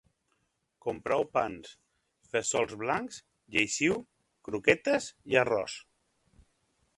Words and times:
Comprau 0.85 1.25
pans, 1.37 1.73
fesols 2.31 2.73
blancs, 2.85 3.19
lleixiu, 3.57 4.01
croquetes 4.49 5.11
i 5.35 5.39
arròs 5.45 5.77